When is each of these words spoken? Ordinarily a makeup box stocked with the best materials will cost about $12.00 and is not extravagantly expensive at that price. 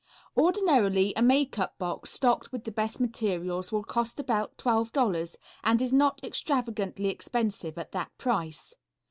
Ordinarily 0.35 1.13
a 1.15 1.21
makeup 1.21 1.77
box 1.77 2.09
stocked 2.09 2.51
with 2.51 2.63
the 2.63 2.71
best 2.71 2.99
materials 2.99 3.71
will 3.71 3.83
cost 3.83 4.19
about 4.19 4.57
$12.00 4.57 5.35
and 5.63 5.79
is 5.79 5.93
not 5.93 6.23
extravagantly 6.23 7.09
expensive 7.09 7.77
at 7.77 7.91
that 7.91 8.09
price. 8.17 8.73